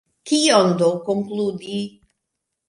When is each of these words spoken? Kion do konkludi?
Kion 0.29 0.71
do 0.79 0.87
konkludi? 1.09 1.77